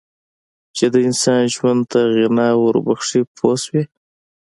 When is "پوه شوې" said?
3.35-3.83